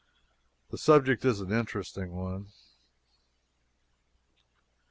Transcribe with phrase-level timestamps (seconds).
[0.71, 2.47] The subject is an interesting one.